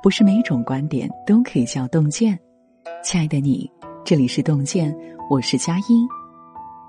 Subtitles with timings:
[0.00, 2.38] 不是每一种观点都可以叫洞见。
[3.02, 3.68] 亲爱的你，
[4.04, 4.96] 这里是洞见，
[5.28, 6.08] 我是佳音。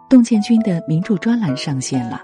[0.08, 2.22] 洞见君的名著专栏上线了，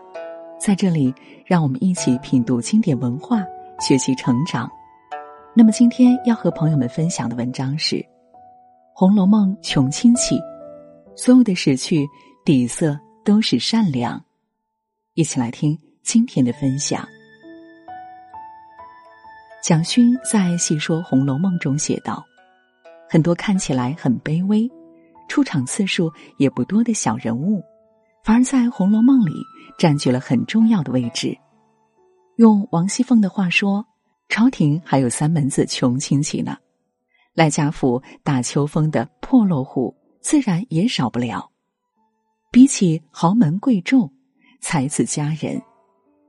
[0.60, 1.12] 在这里，
[1.44, 3.44] 让我们一起品读经典文化，
[3.80, 4.70] 学习成长。
[5.56, 7.96] 那么今天要和朋友们分享的文章是
[8.94, 10.40] 《红楼梦》穷亲戚，
[11.16, 12.08] 所有的死去
[12.46, 14.24] 底色都是善良。
[15.16, 17.08] 一起来听今天的分享。
[19.66, 22.24] 蒋勋在细说《红楼梦》中写道
[23.10, 24.70] ：“很多看起来很卑微、
[25.28, 27.64] 出场次数也不多的小人物，
[28.24, 29.34] 反而在《红楼梦》里
[29.76, 31.36] 占据了很重要的位置。
[32.36, 33.84] 用王熙凤的话说，
[34.30, 36.56] 朝廷还有三门子穷亲戚呢。
[37.34, 41.50] 赖家府打秋风的破落户，自然也少不了。
[42.52, 44.12] 比起豪门贵胄、
[44.62, 45.60] 才子佳人，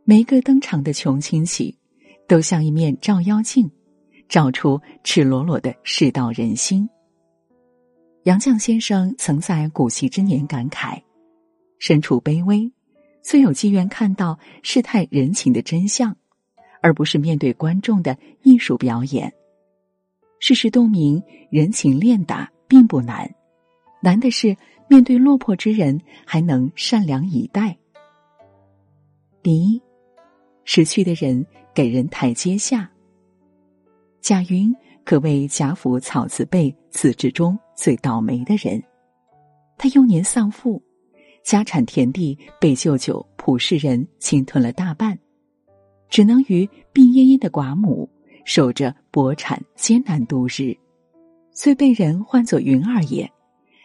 [0.05, 1.79] 每个登场的穷亲戚。”
[2.27, 3.70] 都像一面照妖镜，
[4.28, 6.89] 照出赤裸裸的世道人心。
[8.25, 11.00] 杨绛先生曾在古稀之年感慨
[11.78, 12.73] ：“身处卑微，
[13.23, 16.17] 虽有机缘看到世态人情的真相，
[16.83, 19.33] 而不是面对观众的艺术表演。
[20.41, 23.33] 事实洞明，人情练达并不难，
[24.03, 24.56] 难的是
[24.89, 27.78] 面对落魄之人还能善良以待。
[29.45, 29.81] 第一，
[30.65, 32.91] 失去的人。”给人台阶下。
[34.22, 34.74] 贾云
[35.05, 38.82] 可谓贾府草字辈子侄中最倒霉的人。
[39.77, 40.82] 他幼年丧父，
[41.44, 45.19] 家产田地被舅舅普氏人侵吞了大半，
[46.08, 48.08] 只能与病恹恹的寡母
[48.47, 50.74] 守着薄产艰难度日。
[51.50, 53.30] 虽被人唤作云二爷，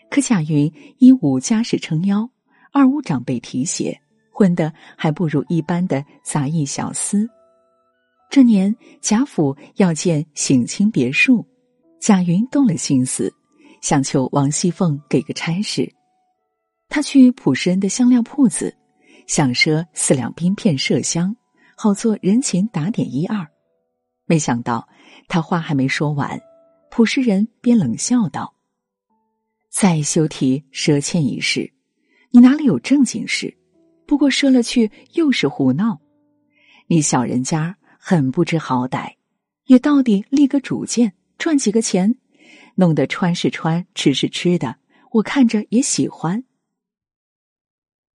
[0.09, 2.29] 可贾云一无家世撑腰，
[2.71, 3.99] 二无长辈提携，
[4.31, 7.27] 混得还不如一般的杂役小厮。
[8.31, 11.45] 这年贾府要建省亲别墅，
[11.99, 13.29] 贾云动了心思，
[13.81, 15.93] 想求王熙凤给个差事。
[16.87, 18.73] 他去朴实人的香料铺子，
[19.27, 21.35] 想赊四两冰片麝香，
[21.75, 23.45] 好做人情打点一二。
[24.25, 24.87] 没想到
[25.27, 26.39] 他话还没说完，
[26.89, 28.55] 朴实人便冷笑道
[29.69, 31.69] ：“再休提赊欠一事，
[32.29, 33.57] 你哪里有正经事？
[34.07, 35.99] 不过赊了去又是胡闹，
[36.87, 39.13] 你小人家。”很不知好歹，
[39.65, 42.15] 也到底立个主见，赚几个钱，
[42.73, 44.77] 弄得穿是穿，吃是吃的，
[45.11, 46.43] 我看着也喜欢。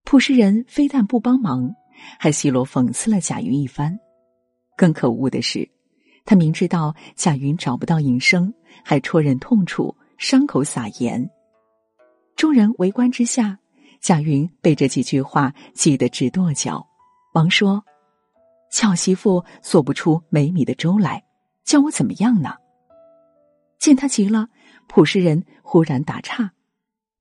[0.05, 1.75] 朴实人非但不帮忙，
[2.17, 3.99] 还奚落讽刺了贾云一番。
[4.77, 5.69] 更可恶的是，
[6.23, 8.53] 他明知道贾云找不到营生，
[8.85, 11.29] 还戳人痛处，伤口撒盐。
[12.37, 13.59] 众人围观之下，
[13.99, 16.87] 贾云被这几句话气得直跺脚，
[17.33, 17.83] 忙说。
[18.73, 21.23] 巧媳妇做不出没米的粥来，
[21.63, 22.55] 叫我怎么样呢？
[23.77, 24.47] 见他急了，
[24.87, 26.51] 朴实人忽然打岔：“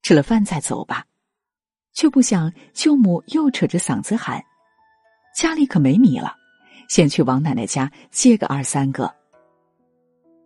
[0.01, 1.05] 吃了饭再走吧。”
[1.93, 4.43] 却不想舅母又扯着嗓子喊
[5.37, 6.35] ：“家里可没米了，
[6.89, 9.15] 先去王奶奶家借个二三个。”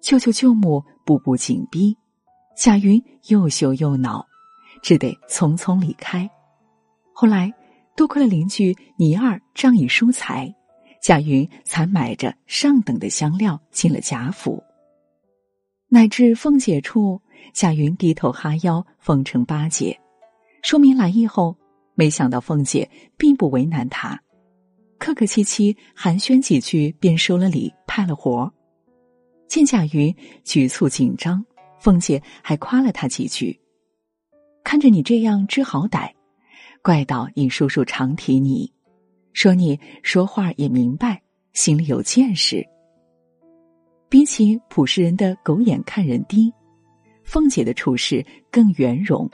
[0.03, 1.97] 舅舅舅母步步紧逼，
[2.57, 4.27] 贾云又羞又恼，
[4.83, 6.29] 只得匆匆离开。
[7.13, 7.55] 后来
[7.95, 10.53] 多亏了邻居倪二仗义疏财。
[11.07, 14.61] 贾云才买着上等的香料进了贾府，
[15.87, 17.23] 乃至凤姐处，
[17.53, 19.97] 贾云低头哈腰奉承八姐，
[20.65, 21.57] 说明来意后，
[21.95, 24.21] 没想到凤姐并不为难他，
[24.99, 28.53] 客客气气寒暄几句便收了礼，派了活。
[29.47, 30.13] 见贾云
[30.43, 31.47] 局促紧张，
[31.79, 33.57] 凤姐还夸了他几句
[34.65, 36.11] ：“看着你这样知好歹，
[36.83, 38.69] 怪到你叔叔常提你。”
[39.37, 41.21] 说你说话也明白，
[41.53, 42.67] 心里有见识。
[44.09, 46.51] 比起朴实人的狗眼看人低，
[47.23, 49.31] 凤姐的处事更圆融，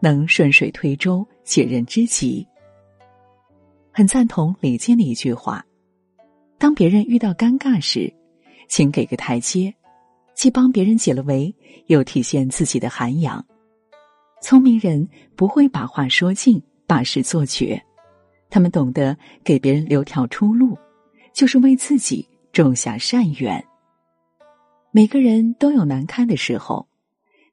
[0.00, 2.46] 能顺水推舟，解人之急。
[3.92, 5.62] 很赞同李健的一句话：
[6.56, 8.10] 当别人遇到尴尬时，
[8.66, 9.74] 请给个台阶，
[10.34, 11.54] 既帮别人解了围，
[11.88, 13.44] 又体现自己的涵养。
[14.40, 17.78] 聪明人不会把话说尽，把事做绝。
[18.54, 20.78] 他们懂得给别人留条出路，
[21.32, 23.60] 就是为自己种下善缘。
[24.92, 26.86] 每个人都有难堪的时候，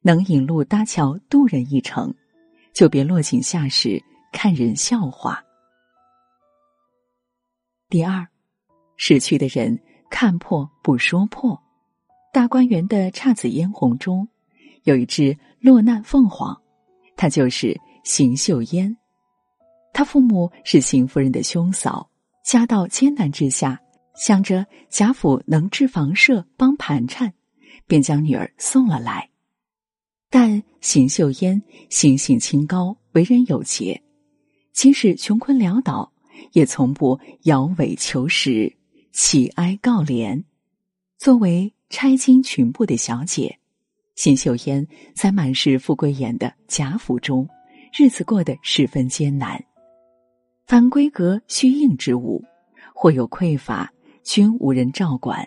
[0.04, 2.14] 能引路搭桥渡人一程，
[2.72, 4.00] 就别落井下石
[4.32, 5.44] 看人笑话。
[7.90, 8.24] 第二，
[8.96, 9.76] 逝去的人
[10.12, 11.60] 看破不说破。
[12.32, 14.30] 大观园的姹紫嫣红中，
[14.84, 16.56] 有一只落难凤凰，
[17.18, 18.96] 它就是邢岫烟。
[20.02, 22.10] 他父母是邢夫人的兄嫂，
[22.44, 23.80] 家道艰难之下，
[24.16, 27.32] 想着贾府能置房舍、帮盘缠，
[27.86, 29.30] 便将女儿送了来。
[30.28, 31.62] 但邢岫烟
[31.92, 34.02] 心性清高，为人有节，
[34.74, 36.12] 即使穷困潦倒，
[36.54, 38.76] 也从不摇尾求食、
[39.12, 40.44] 乞哀告怜。
[41.20, 43.60] 作为钗金裙布的小姐，
[44.16, 47.48] 邢岫烟在满是富贵眼的贾府中，
[47.96, 49.64] 日子过得十分艰难。
[50.66, 52.44] 凡闺阁需应之物，
[52.94, 53.92] 或有匮乏，
[54.24, 55.44] 均无人照管；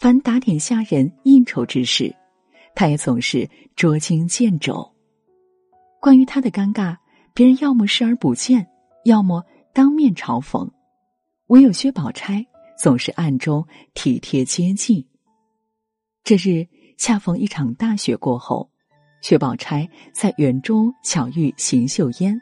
[0.00, 2.14] 凡打点下人应酬之事，
[2.74, 4.90] 他也总是捉襟见肘。
[6.00, 6.96] 关于他的尴尬，
[7.34, 8.66] 别人要么视而不见，
[9.04, 9.44] 要么
[9.74, 10.66] 当面嘲讽，
[11.48, 12.46] 唯有薛宝钗
[12.78, 15.06] 总是暗中体贴接济。
[16.24, 16.66] 这日
[16.96, 18.70] 恰逢一场大雪过后，
[19.20, 22.40] 薛宝钗在园中巧遇邢岫烟，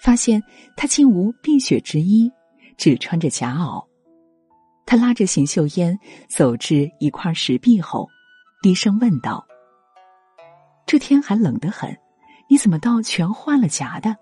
[0.00, 0.42] 发现
[0.76, 2.30] 他竟无碧雪之衣，
[2.76, 3.84] 只穿着夹袄。
[4.84, 5.98] 他拉着邢岫烟
[6.28, 8.08] 走至一块石壁后，
[8.62, 9.44] 低声问道。
[10.86, 11.96] 这天还冷得很，
[12.48, 14.16] 你怎么倒全换了夹的？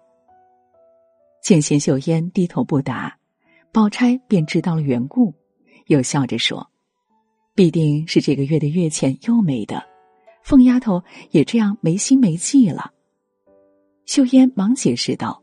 [1.43, 3.15] 见邢岫烟低头不答，
[3.71, 5.35] 宝钗便知道了缘故，
[5.89, 6.67] 又笑着说
[7.55, 9.85] ：“必定是这个月的月钱又没的，
[10.43, 12.91] 凤丫头也这样没心没计了。”
[14.07, 15.43] 秀烟忙解释道：“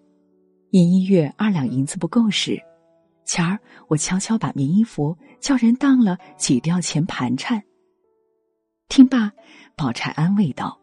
[0.71, 2.59] 因一月二两银子不够使，
[3.25, 7.61] 前儿我悄悄把棉衣服叫人当了，挤掉钱盘缠。”
[8.89, 9.31] 听罢，
[9.75, 10.79] 宝钗安慰道。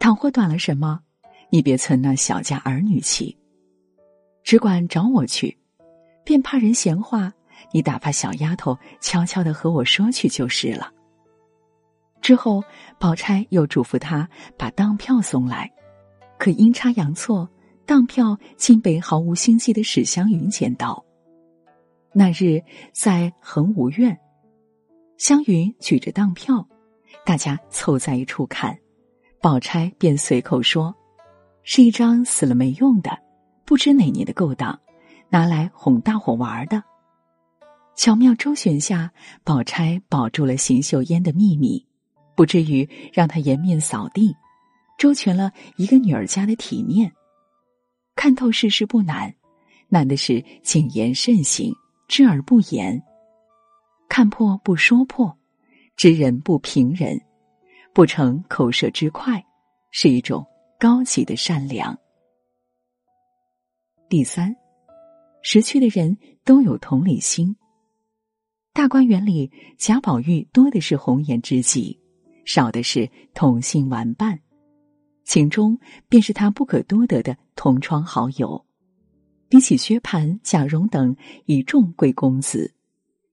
[0.00, 1.00] 倘或短了什么，
[1.50, 3.36] 你别存那小家儿女气，
[4.44, 5.58] 只管找我去，
[6.24, 7.32] 便怕人闲话，
[7.72, 10.92] 你打发小丫头悄悄的和我说去就是了。
[12.20, 12.62] 之后，
[12.98, 15.68] 宝钗又嘱咐他把当票送来，
[16.38, 17.48] 可阴差阳错，
[17.88, 21.02] 当票竟被毫无心机的史湘云捡到。
[22.12, 22.62] 那日
[22.92, 24.14] 在恒芜苑，
[25.16, 26.68] 湘云举着当票，
[27.24, 28.78] 大家凑在一处看。
[29.40, 30.94] 宝钗便随口说
[31.64, 33.18] ：“是一张死了没用的，
[33.64, 34.78] 不知哪年的勾当，
[35.30, 36.84] 拿来哄大伙玩的。”
[37.96, 39.10] 巧妙周旋下，
[39.42, 41.82] 宝钗保住了邢岫烟的秘密，
[42.36, 44.36] 不至于让她颜面扫地，
[44.98, 47.10] 周全了一个女儿家的体面。
[48.18, 49.32] 看透世事不难，
[49.88, 51.72] 难的是谨言慎行，
[52.08, 53.00] 知而不言，
[54.08, 55.38] 看破不说破，
[55.96, 57.16] 知人不评人。
[57.94, 59.40] 不成口舌之快，
[59.92, 60.44] 是一种
[60.80, 61.96] 高级的善良。
[64.08, 64.52] 第三，
[65.40, 67.54] 识趣的人都有同理心。
[68.72, 69.48] 大观园里，
[69.78, 71.96] 贾宝玉多的是红颜知己，
[72.44, 74.40] 少的是同性玩伴，
[75.28, 75.78] 秦钟
[76.08, 78.64] 便是他不可多得的同窗好友。
[79.50, 81.14] 比起薛蟠、贾蓉等
[81.44, 82.72] 一众贵公子，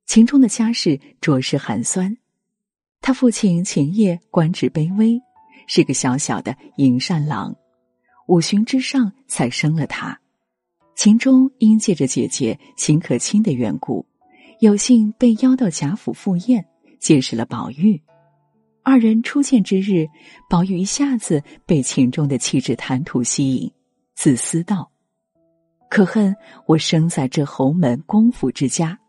[0.05, 2.17] 秦钟的家世着实寒酸。
[2.99, 5.17] 他父亲秦业官职卑微，
[5.67, 7.55] 是个小小的营善郎，
[8.27, 10.19] 五旬之上才生了他。
[10.97, 14.05] 秦钟因借着姐姐秦可卿的缘故，
[14.59, 16.65] 有幸被邀到贾府赴宴，
[16.99, 18.01] 结识了宝玉。
[18.85, 20.07] 二人初见之日，
[20.47, 23.73] 宝玉一下子被秦钟的气质谈吐吸引，
[24.13, 24.91] 自私道
[25.89, 26.35] ：“可恨
[26.67, 28.99] 我生在这侯门公府之家，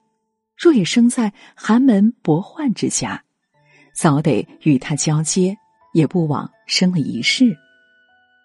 [0.57, 3.23] 若也生在寒门薄宦之家。”
[3.95, 5.55] 早得与他交接，
[5.93, 7.55] 也不枉生了一世。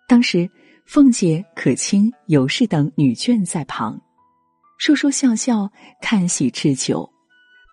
[0.09, 0.49] 当时
[0.85, 4.01] 凤姐、可卿、尤氏等女眷在旁，
[4.77, 5.71] 说说笑笑，
[6.01, 7.09] 看戏吃酒。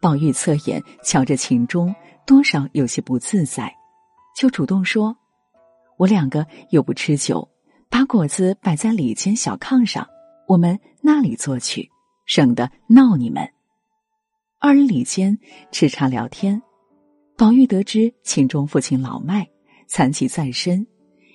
[0.01, 1.93] 宝玉侧眼瞧着秦钟，
[2.29, 3.75] 多少有些不自在，
[4.37, 5.17] 就主动说
[5.97, 7.49] ：“我两个又不吃酒，
[7.89, 10.07] 把果子摆在里间小炕上，
[10.47, 11.89] 我们那里坐去，
[12.27, 13.51] 省得闹你们。”
[14.61, 15.39] 二人里间
[15.73, 16.61] 吃茶聊天。
[17.35, 19.49] 宝玉得知秦钟父亲老迈，
[19.87, 20.87] 残疾在身，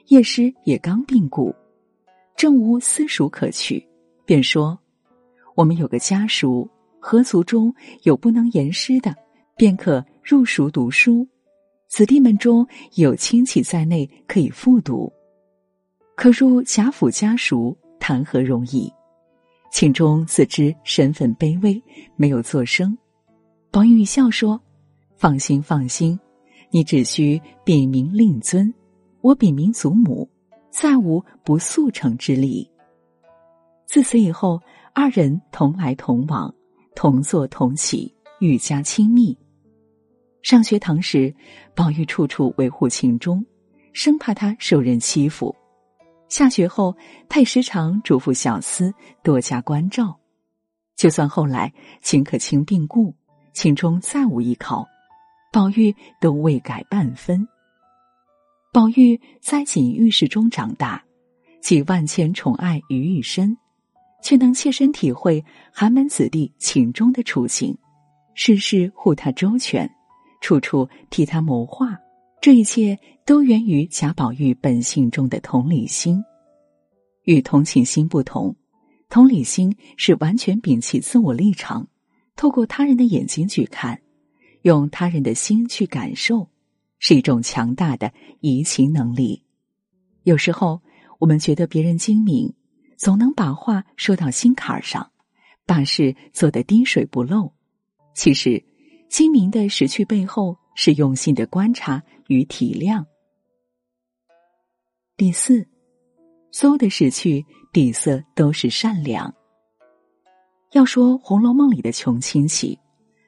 [0.09, 1.55] 叶师也刚病故，
[2.35, 3.83] 正无私塾可去，
[4.27, 4.77] 便说
[5.57, 6.69] ：“我们有个家塾，
[6.99, 7.73] 合族中
[8.03, 9.15] 有不能言师的，
[9.57, 11.27] 便可入塾读书。
[11.89, 12.65] 子弟们中
[12.95, 15.11] 有亲戚在内，可以复读。
[16.15, 18.91] 可入贾府家塾，谈何容易？”
[19.69, 21.81] 秦钟自知身份卑微，
[22.15, 22.97] 没有作声。
[23.69, 24.59] 宝玉一笑说。
[25.15, 26.19] 放心，放心，
[26.69, 28.73] 你只需禀明令尊，
[29.21, 30.27] 我禀明祖母，
[30.69, 32.69] 再无不速成之理。
[33.85, 34.59] 自此以后，
[34.93, 36.53] 二人同来同往，
[36.93, 39.37] 同坐同起，愈加亲密。
[40.43, 41.33] 上学堂时，
[41.73, 43.43] 宝玉处处维护秦钟，
[43.93, 45.55] 生怕他受人欺负；
[46.27, 46.95] 下学后，
[47.29, 50.19] 他也时常嘱咐小厮多加关照。
[50.97, 53.15] 就算后来秦可卿病故。
[53.53, 54.83] 秦钟再无依靠，
[55.51, 57.47] 宝玉都未改半分。
[58.73, 61.03] 宝玉在锦玉室中长大，
[61.61, 63.55] 集万千宠爱于一身，
[64.23, 67.77] 却能切身体会寒门子弟秦钟的处境，
[68.33, 69.87] 事事护他周全，
[70.43, 71.97] 处处替他谋划。
[72.41, 76.21] 这一切都源于贾宝玉本性中的同理心。
[77.23, 78.53] 与同情心不同，
[79.07, 81.87] 同理心是完全摒弃自我立场，
[82.35, 84.01] 透过他人的眼睛去看，
[84.63, 86.49] 用他人的心去感受，
[86.99, 89.41] 是一种强大的移情能力。
[90.23, 90.81] 有时候，
[91.19, 92.53] 我们觉得别人精明，
[92.97, 95.09] 总能把话说到心坎上，
[95.65, 97.53] 把事做得滴水不漏。
[98.13, 98.61] 其实，
[99.13, 103.05] 精明的识趣背后是用心的观察与体谅。
[105.15, 105.67] 第四。
[106.51, 109.31] 所有的死去底色都是善良。
[110.71, 112.79] 要说《红楼梦》里的穷亲戚，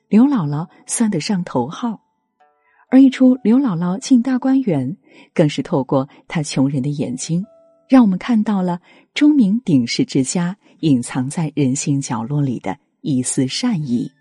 [0.10, 2.02] 刘姥姥算得上头号，
[2.90, 4.98] 而一出刘姥姥进大观园，
[5.36, 7.46] 更是透过她穷人的眼睛，
[7.88, 8.80] 让我们看到了
[9.14, 14.12] 钟鸣鼎食之家隐藏在人心角落里的一丝善意。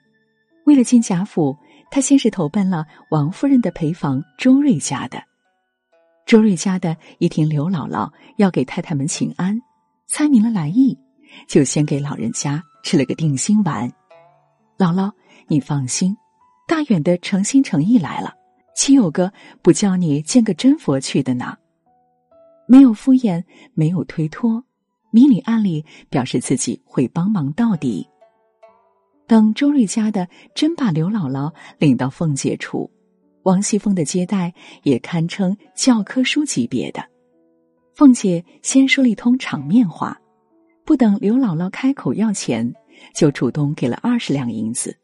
[0.64, 1.56] 为了进贾府，
[1.90, 5.22] 他先是投奔了王夫人的陪房周瑞家的。
[6.26, 9.60] 周瑞家的一听刘姥姥要给太太们请安，
[10.06, 10.98] 猜明了来意，
[11.46, 13.90] 就先给老人家吃了个定心丸。
[14.78, 15.12] 姥姥，
[15.46, 16.16] 你放心，
[16.66, 18.32] 大远的诚心诚意来了，
[18.74, 19.30] 岂有个
[19.62, 21.56] 不叫你见个真佛去的呢？
[22.66, 23.44] 没有敷衍，
[23.74, 24.64] 没有推脱，
[25.10, 28.08] 明里暗里表示自己会帮忙到底。
[29.26, 32.90] 等周瑞家的真把刘姥姥领到凤姐处。
[33.44, 34.52] 王熙凤的接待
[34.84, 37.04] 也堪称教科书级别的。
[37.94, 40.18] 凤姐先说了一通场面话，
[40.84, 42.72] 不等刘姥姥开口要钱，
[43.14, 44.96] 就主动给了二十两银子，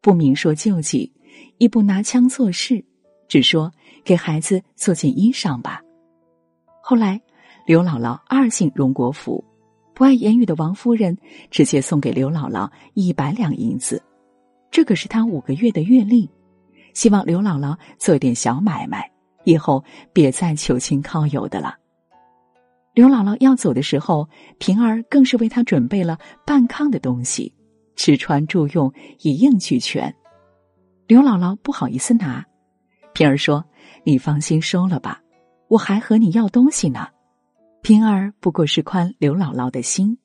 [0.00, 1.10] 不明说救济，
[1.58, 2.84] 亦不拿腔作势，
[3.28, 3.72] 只说
[4.04, 5.80] 给孩子做件衣裳吧。
[6.82, 7.20] 后来，
[7.66, 9.44] 刘姥姥二进荣国府，
[10.00, 11.18] 不爱言语的王夫人
[11.50, 14.02] 直接送给刘姥姥一百两银子，
[14.70, 16.30] 这可是她五个月的月例。
[16.94, 19.12] 希望刘姥姥做点小买卖，
[19.44, 21.76] 以后别再求亲靠友的了。
[22.94, 24.26] 刘姥姥要走的时候，
[24.56, 27.52] 平儿更是为她准备了半炕的东西，
[27.94, 30.14] 吃穿住用一应俱全。
[31.06, 32.42] 刘姥姥不好意思拿，
[33.12, 33.62] 平儿说
[34.04, 35.20] ：“你放心收了吧，
[35.68, 37.06] 我还和你要东西呢。”
[37.82, 40.18] 平儿不过是宽刘姥姥的心，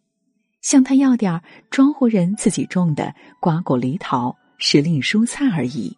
[0.62, 5.98] 向她要点庄户人自己种的瓜果梨桃、时令蔬菜而已。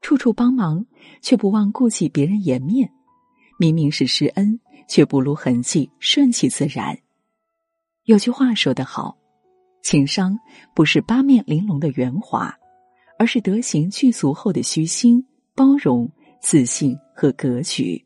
[0.00, 0.86] 处处帮忙，
[1.20, 2.88] 却不忘顾及别人颜面；
[3.58, 4.58] 明明是施恩，
[4.88, 6.98] 却不露痕迹，顺其自然。
[8.04, 9.18] 有句话说得好
[9.82, 10.38] ：“情商
[10.74, 12.56] 不是八面玲珑的圆滑，
[13.18, 16.10] 而是德行具足后的虚心、包容、
[16.40, 18.02] 自信和格局。”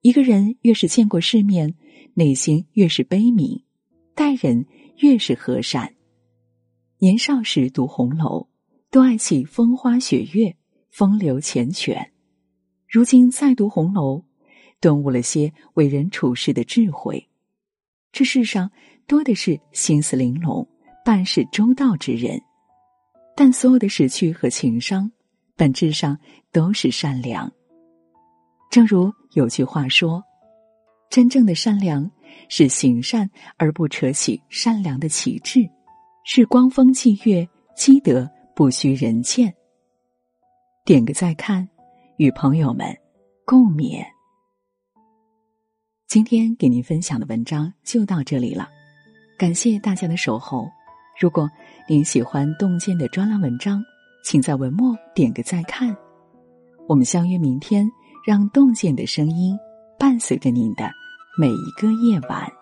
[0.00, 1.74] 一个人越是见过世面，
[2.14, 3.62] 内心越是悲悯，
[4.14, 4.66] 待人
[4.98, 5.94] 越是和善。
[6.98, 8.48] 年少时读红楼，
[8.90, 10.56] 都爱起风花雪月。
[10.90, 12.08] 风流缱绻，
[12.88, 14.24] 如今再读红楼，
[14.80, 17.28] 顿悟了些为人处事的智慧。
[18.10, 18.68] 这世上
[19.06, 20.66] 多的是心思玲珑、
[21.04, 22.40] 办事周到之人，
[23.36, 25.12] 但所有的识趣和情商，
[25.54, 26.18] 本质上
[26.50, 27.52] 都是善良。
[28.70, 30.22] 正如有句话说
[31.10, 32.10] ：“真正的善良
[32.48, 35.68] 是行善而不扯起善良的旗帜，
[36.24, 39.54] 是光风霁月，积德不需人见。”
[40.84, 41.68] 点个再看，
[42.16, 42.94] 与朋友们
[43.44, 44.04] 共勉。
[46.06, 48.68] 今天给您分享的文章就到这里了，
[49.38, 50.66] 感谢大家的守候。
[51.20, 51.50] 如果
[51.88, 53.82] 您喜欢洞见的专栏文章，
[54.24, 55.94] 请在文末点个再看。
[56.86, 57.86] 我们相约明天，
[58.24, 59.58] 让动见的声音
[59.98, 60.90] 伴随着您的
[61.38, 62.57] 每一个夜晚。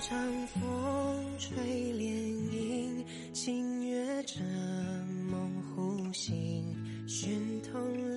[0.00, 0.62] 长风
[1.38, 1.56] 吹
[1.94, 2.04] 涟
[2.50, 4.40] 漪，星月着
[5.30, 6.76] 梦忽醒，
[7.06, 8.15] 寻同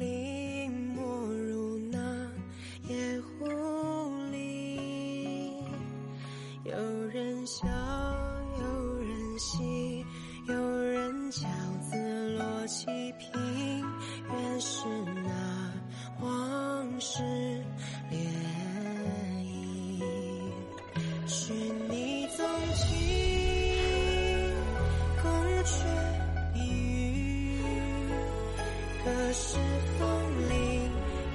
[29.29, 29.57] 这是
[29.99, 30.91] 风铃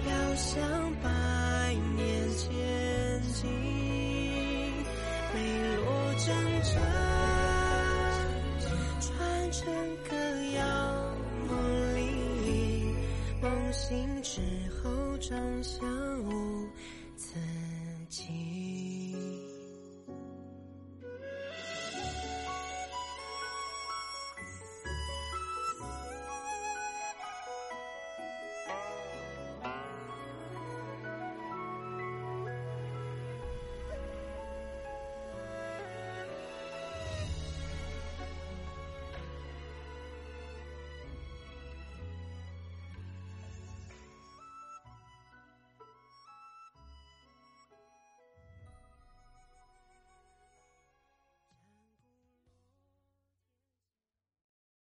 [0.08, 0.60] 遥响
[1.00, 1.08] 百
[1.94, 2.50] 年千
[3.32, 3.48] 金，
[5.32, 5.36] 梅
[5.76, 5.86] 落
[6.18, 6.26] 征
[6.64, 6.74] 战，
[9.00, 9.72] 传承
[10.10, 10.16] 歌
[10.56, 10.60] 谣
[11.48, 12.96] 梦里，
[13.40, 14.40] 梦醒之
[14.82, 16.13] 后，长相。